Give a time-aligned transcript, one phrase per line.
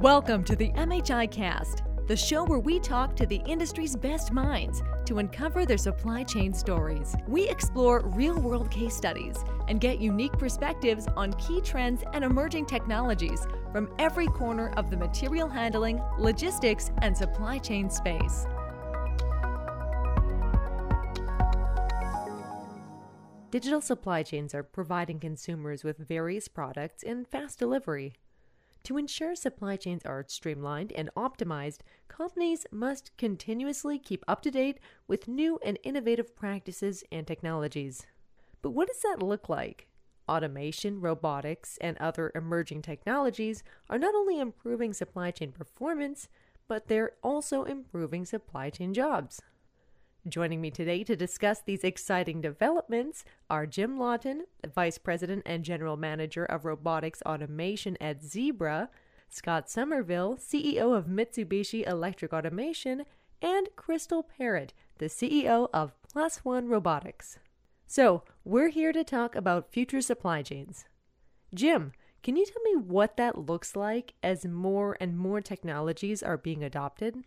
[0.00, 4.82] Welcome to the MHI Cast, the show where we talk to the industry's best minds
[5.06, 7.16] to uncover their supply chain stories.
[7.26, 12.66] We explore real world case studies and get unique perspectives on key trends and emerging
[12.66, 18.46] technologies from every corner of the material handling, logistics, and supply chain space.
[23.50, 28.12] Digital supply chains are providing consumers with various products in fast delivery.
[28.86, 34.78] To ensure supply chains are streamlined and optimized, companies must continuously keep up to date
[35.08, 38.06] with new and innovative practices and technologies.
[38.62, 39.88] But what does that look like?
[40.28, 46.28] Automation, robotics, and other emerging technologies are not only improving supply chain performance,
[46.68, 49.42] but they're also improving supply chain jobs.
[50.28, 55.96] Joining me today to discuss these exciting developments are Jim Lawton, Vice President and General
[55.96, 58.90] Manager of Robotics Automation at Zebra,
[59.28, 63.04] Scott Summerville, CEO of Mitsubishi Electric Automation,
[63.40, 67.38] and Crystal Parrott, the CEO of Plus One Robotics.
[67.86, 70.86] So, we're here to talk about future supply chains.
[71.54, 71.92] Jim,
[72.24, 76.64] can you tell me what that looks like as more and more technologies are being
[76.64, 77.22] adopted?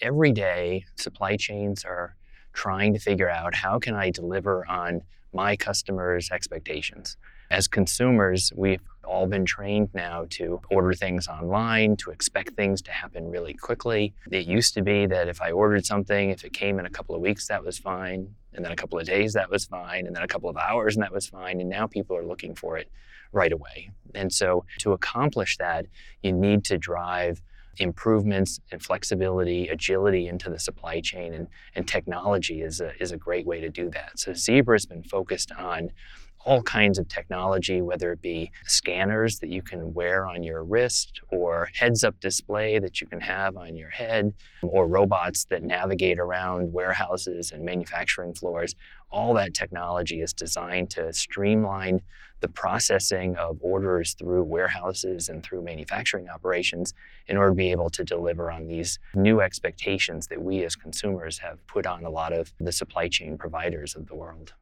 [0.00, 2.14] Every day supply chains are
[2.52, 7.16] trying to figure out how can I deliver on my customers' expectations.
[7.50, 12.90] As consumers, we've all been trained now to order things online, to expect things to
[12.90, 14.14] happen really quickly.
[14.30, 17.14] It used to be that if I ordered something, if it came in a couple
[17.14, 18.34] of weeks, that was fine.
[18.54, 20.06] And then a couple of days, that was fine.
[20.06, 21.60] And then a couple of hours, and that was fine.
[21.60, 22.90] And now people are looking for it
[23.32, 23.90] right away.
[24.14, 25.86] And so to accomplish that,
[26.22, 27.42] you need to drive
[27.78, 33.16] improvements and flexibility, agility into the supply chain, and, and technology is a, is a
[33.16, 34.18] great way to do that.
[34.18, 35.90] So Zebra has been focused on
[36.44, 41.20] all kinds of technology, whether it be scanners that you can wear on your wrist,
[41.30, 44.32] or heads up display that you can have on your head,
[44.62, 48.74] or robots that navigate around warehouses and manufacturing floors.
[49.10, 52.00] All that technology is designed to streamline
[52.40, 56.92] the processing of orders through warehouses and through manufacturing operations
[57.26, 61.38] in order to be able to deliver on these new expectations that we as consumers
[61.38, 64.52] have put on a lot of the supply chain providers of the world.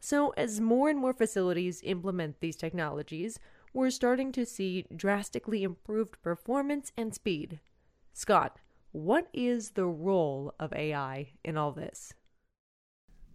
[0.00, 3.38] So, as more and more facilities implement these technologies,
[3.72, 7.60] we're starting to see drastically improved performance and speed.
[8.12, 8.58] Scott,
[8.92, 12.14] what is the role of AI in all this?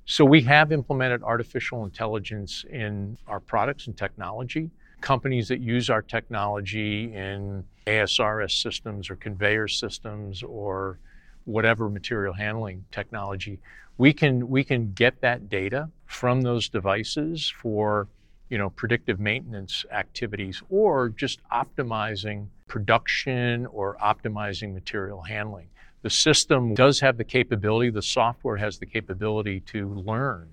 [0.06, 4.72] So, we have implemented artificial intelligence in our products and technology.
[5.02, 11.00] Companies that use our technology in ASRS systems or conveyor systems or
[11.46, 13.60] whatever material handling technology
[13.98, 18.08] we can we can get that data from those devices for
[18.50, 25.68] you know predictive maintenance activities or just optimizing production or optimizing material handling.
[26.02, 30.50] The system does have the capability the software has the capability to learn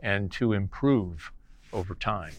[0.00, 1.32] and to improve
[1.72, 2.32] over time.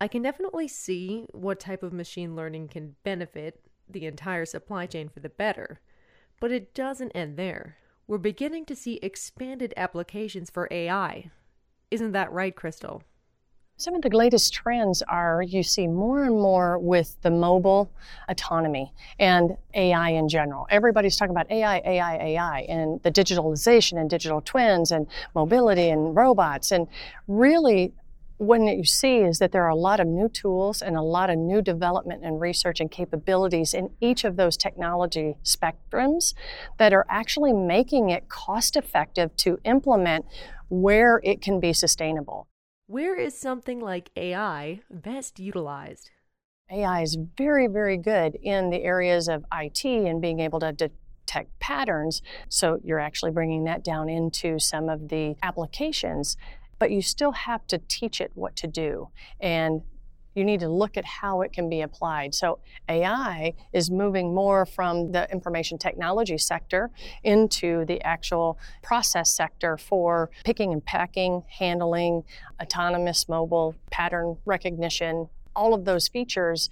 [0.00, 5.08] I can definitely see what type of machine learning can benefit the entire supply chain
[5.08, 5.80] for the better
[6.40, 7.76] but it doesn't end there
[8.06, 11.30] we're beginning to see expanded applications for AI.
[11.90, 13.02] Isn't that right, Crystal?
[13.78, 17.90] Some of the latest trends are you see more and more with the mobile
[18.28, 20.66] autonomy and AI in general.
[20.70, 26.16] Everybody's talking about AI, AI, AI, and the digitalization and digital twins and mobility and
[26.16, 26.70] robots.
[26.70, 26.86] And
[27.28, 27.92] really,
[28.38, 31.30] what you see is that there are a lot of new tools and a lot
[31.30, 36.34] of new development and research and capabilities in each of those technology spectrums
[36.78, 40.26] that are actually making it cost effective to implement
[40.68, 42.46] where it can be sustainable.
[42.86, 46.10] Where is something like AI best utilized?
[46.70, 51.58] AI is very, very good in the areas of IT and being able to detect
[51.58, 52.22] patterns.
[52.48, 56.36] So you're actually bringing that down into some of the applications
[56.78, 59.08] but you still have to teach it what to do.
[59.40, 59.82] And
[60.36, 62.34] you need to look at how it can be applied.
[62.34, 62.58] So
[62.88, 66.90] AI is moving more from the information technology sector
[67.24, 72.22] into the actual process sector for picking and packing, handling,
[72.60, 76.68] autonomous mobile pattern recognition, all of those features.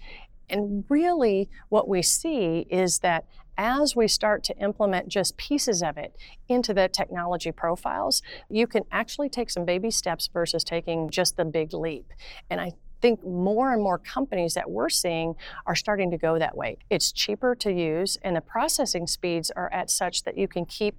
[0.51, 3.25] And really, what we see is that
[3.57, 6.17] as we start to implement just pieces of it
[6.49, 11.45] into the technology profiles, you can actually take some baby steps versus taking just the
[11.45, 12.13] big leap.
[12.51, 15.35] And I think more and more companies that we're seeing
[15.67, 16.79] are starting to go that way.
[16.89, 20.97] It's cheaper to use, and the processing speeds are at such that you can keep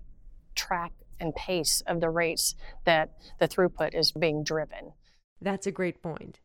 [0.54, 4.94] track and pace of the rates that the throughput is being driven.
[5.42, 6.40] That's a great point.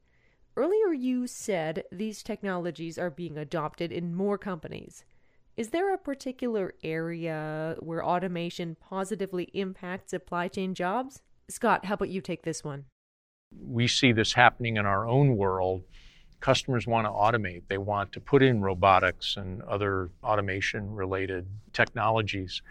[0.57, 5.05] Earlier, you said these technologies are being adopted in more companies.
[5.61, 11.21] Is there a particular area where automation positively impacts supply chain jobs?
[11.51, 12.87] Scott, how about you take this one?
[13.63, 15.83] We see this happening in our own world.
[16.41, 22.63] Customers want to automate, they want to put in robotics and other automation related technologies.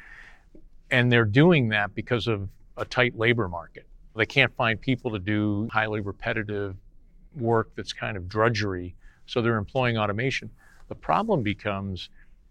[0.89, 3.85] And they're doing that because of a tight labor market.
[4.15, 6.75] They can't find people to do highly repetitive
[7.35, 8.95] work that's kind of drudgery,
[9.27, 10.49] so they're employing automation.
[10.87, 12.09] The problem becomes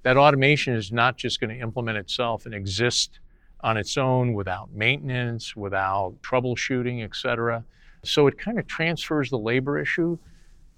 [0.08, 3.20] that automation is not just going to implement itself and exist
[3.60, 7.62] on its own without maintenance, without troubleshooting, et cetera.
[8.04, 10.16] So it kind of transfers the labor issue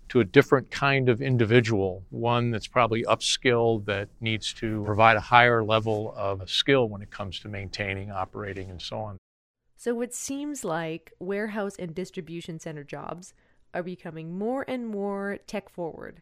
[0.08, 5.20] to a different kind of individual, one that's probably upskilled, that needs to provide a
[5.20, 9.16] higher level of skill when it comes to maintaining, operating, and so on.
[9.76, 13.32] So it seems like warehouse and distribution center jobs
[13.72, 16.20] are becoming more and more tech forward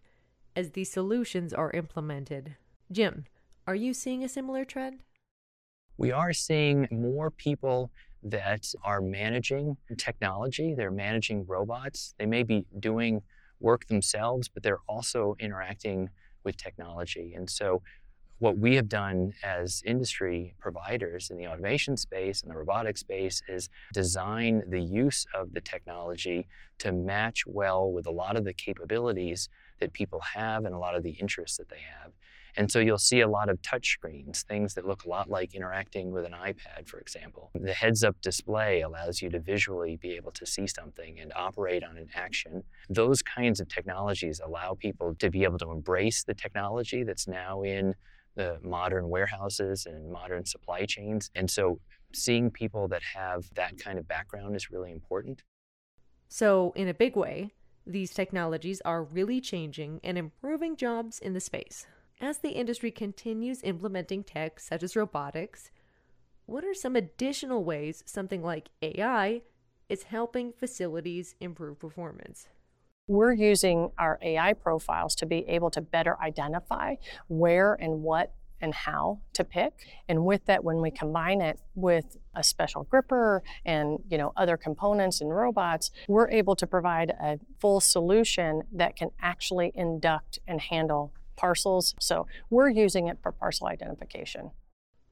[0.55, 2.57] as these solutions are implemented.
[2.91, 3.27] Jim,
[3.67, 5.01] are you seeing a similar trend?
[5.99, 7.91] We are seeing more people
[8.23, 10.75] that are managing technology.
[10.75, 12.15] They're managing robots.
[12.19, 13.23] They may be doing
[13.61, 16.09] work themselves, but they're also interacting
[16.45, 17.35] with technology.
[17.35, 17.83] And so,
[18.39, 23.43] what we have done as industry providers in the automation space and the robotic space
[23.49, 26.47] is design the use of the technology
[26.79, 29.49] to match well with a lot of the capabilities
[29.81, 32.13] that people have and a lot of the interests that they have.
[32.57, 35.55] And so you'll see a lot of touch screens, things that look a lot like
[35.55, 37.51] interacting with an iPad, for example.
[37.55, 41.85] The heads up display allows you to visually be able to see something and operate
[41.85, 42.63] on an action.
[42.89, 47.63] Those kinds of technologies allow people to be able to embrace the technology that's now
[47.63, 47.95] in
[48.35, 51.31] the modern warehouses and modern supply chains.
[51.35, 51.81] And so
[52.13, 55.43] seeing people that have that kind of background is really important.
[56.29, 57.55] So, in a big way,
[57.87, 61.87] these technologies are really changing and improving jobs in the space.
[62.21, 65.71] As the industry continues implementing tech such as robotics,
[66.47, 69.43] what are some additional ways something like AI
[69.89, 72.49] is helping facilities improve performance?
[73.07, 76.97] We're using our AI profiles to be able to better identify
[77.29, 79.87] where and what and how to pick.
[80.09, 84.57] And with that, when we combine it with a special gripper and you know other
[84.57, 90.61] components and robots, we're able to provide a full solution that can actually induct and
[90.61, 91.95] handle parcels.
[91.99, 94.51] So we're using it for parcel identification.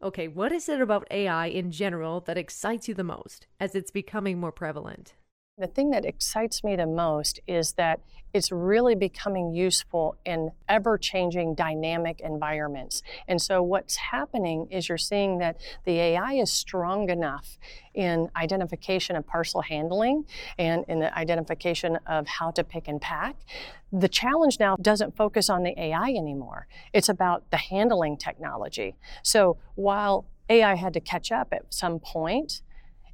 [0.02, 3.90] Okay, what is it about AI in general that excites you the most as it's
[3.90, 5.14] becoming more prevalent?
[5.58, 8.00] The thing that excites me the most is that
[8.34, 13.02] it's really becoming useful in ever changing dynamic environments.
[13.26, 17.56] And so, what's happening is you're seeing that the AI is strong enough
[17.94, 20.26] in identification of parcel handling
[20.58, 23.36] and in the identification of how to pick and pack.
[23.90, 28.94] The challenge now doesn't focus on the AI anymore, it's about the handling technology.
[29.22, 32.60] So, while AI had to catch up at some point,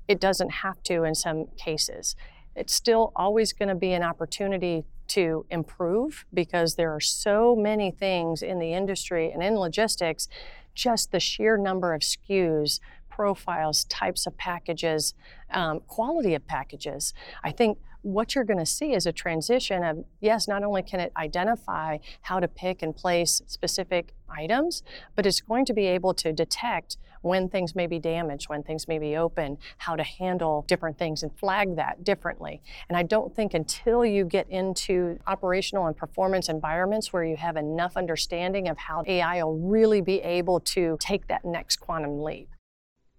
[0.08, 2.16] it doesn't have to in some cases.
[2.54, 7.90] It's still always going to be an opportunity to improve because there are so many
[7.90, 10.28] things in the industry and in logistics,
[10.74, 15.14] just the sheer number of SKUs, profiles, types of packages,
[15.50, 17.12] um, quality of packages.
[17.44, 20.98] I think what you're going to see is a transition of yes, not only can
[20.98, 24.82] it identify how to pick and place specific items,
[25.14, 28.88] but it's going to be able to detect when things may be damaged, when things
[28.88, 32.60] may be open, how to handle different things and flag that differently.
[32.88, 37.56] And I don't think until you get into operational and performance environments where you have
[37.56, 42.50] enough understanding of how AI will really be able to take that next quantum leap.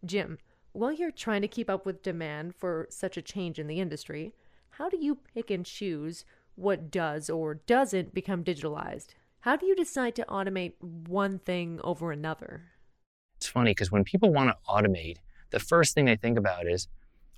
[0.06, 0.38] Jim,
[0.74, 4.34] while you're trying to keep up with demand for such a change in the industry,
[4.72, 9.10] how do you pick and choose what does or doesn't become digitalized?
[9.44, 12.62] How do you decide to automate one thing over another?
[13.36, 15.18] It's funny because when people want to automate,
[15.50, 16.88] the first thing they think about is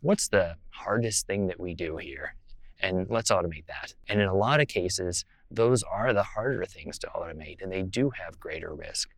[0.04, 2.36] what's the hardest thing that we do here?
[2.80, 3.96] And let's automate that.
[4.08, 7.82] And in a lot of cases, those are the harder things to automate and they
[7.82, 9.10] do have greater risk.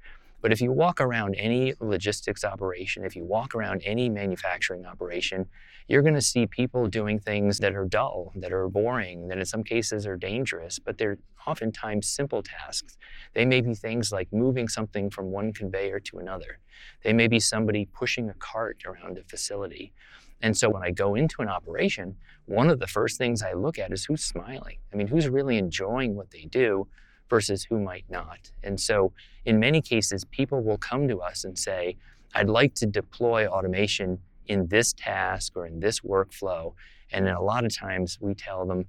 [0.42, 5.48] But if you walk around any logistics operation, if you walk around any manufacturing operation,
[5.88, 9.46] you're going to see people doing things that are dull, that are boring, that in
[9.46, 11.18] some cases are dangerous, but they're
[11.48, 12.98] oftentimes simple tasks.
[13.34, 16.60] They may be things like moving something from one conveyor to another.
[17.04, 19.94] They may be somebody pushing a cart around a facility.
[20.42, 23.80] And so when I go into an operation, one of the first things I look
[23.80, 24.78] at is who's smiling.
[24.94, 26.88] I mean, who's really enjoying what they do
[27.30, 28.52] versus who might not.
[28.64, 29.14] And so,
[29.46, 31.98] in many cases, people will come to us and say,
[32.36, 36.74] I'd like to deploy automation in this task or in this workflow.
[37.12, 38.86] And then a lot of times we tell them,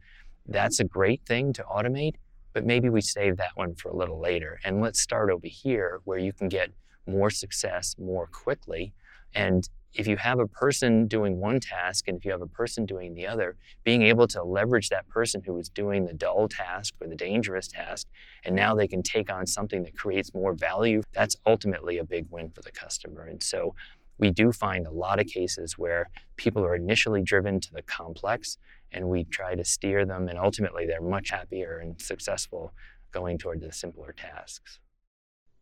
[0.47, 2.15] that's a great thing to automate,
[2.53, 4.59] but maybe we save that one for a little later.
[4.65, 6.71] And let's start over here where you can get
[7.07, 8.93] more success more quickly.
[9.35, 9.69] And
[9.99, 13.15] if you have a person doing one task and if you have a person doing
[13.15, 17.09] the other, being able to leverage that person who was doing the dull task or
[17.09, 18.07] the dangerous task,
[18.45, 22.27] and now they can take on something that creates more value, that's ultimately a big
[22.31, 23.25] win for the customer.
[23.25, 23.75] And so
[24.19, 28.57] we do find a lot of cases where people are initially driven to the complex
[28.93, 32.73] and we try to steer them, and ultimately they're much happier and successful
[33.11, 34.79] going toward the simpler tasks.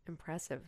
[0.07, 0.61] Impressive.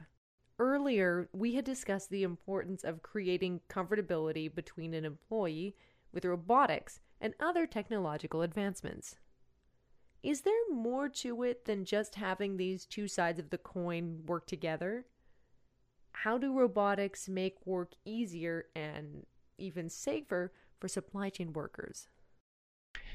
[0.59, 5.77] Earlier, we had discussed the importance of creating comfortability between an employee
[6.11, 9.15] with robotics and other technological advancements.
[10.21, 14.47] Is there more to it than just having these two sides of the coin work
[14.47, 15.05] together?
[16.11, 19.25] How do robotics make work easier and
[19.57, 22.09] even safer for supply chain workers?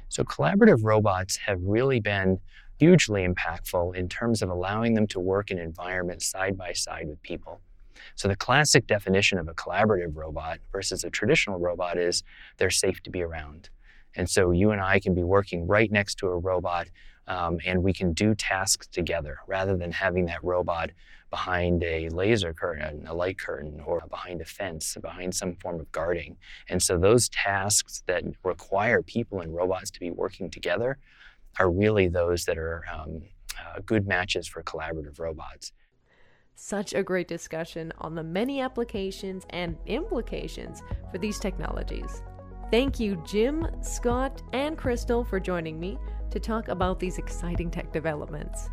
[0.09, 2.41] So, collaborative robots have really been
[2.79, 7.23] hugely impactful in terms of allowing them to work in environments side by side with
[7.23, 7.61] people.
[8.17, 12.23] So, the classic definition of a collaborative robot versus a traditional robot is
[12.59, 13.71] they're safe to be around.
[14.17, 16.89] And so, you and I can be working right next to a robot
[17.27, 20.91] um, and we can do tasks together rather than having that robot
[21.31, 25.91] behind a laser curtain, a light curtain, or behind a fence, behind some form of
[25.91, 26.37] guarding.
[26.69, 30.99] And so those tasks that require people and robots to be working together
[31.59, 33.23] are really those that are um,
[33.59, 35.73] uh, good matches for collaborative robots.
[36.57, 42.23] Such a great discussion on the many applications and implications for these technologies.
[42.71, 45.99] Thank you, Jim, Scott, and Crystal, for joining me
[46.31, 48.69] to talk about these exciting tech developments.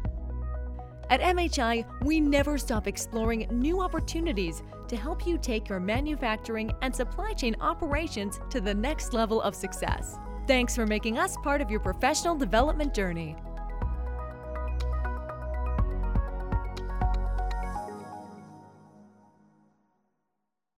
[1.09, 6.95] At MHI, we never stop exploring new opportunities to help you take your manufacturing and
[6.95, 10.17] supply chain operations to the next level of success.
[10.51, 13.37] Thanks for making us part of your professional development journey.